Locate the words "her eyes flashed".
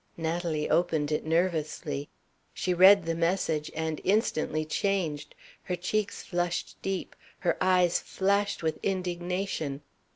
7.41-8.63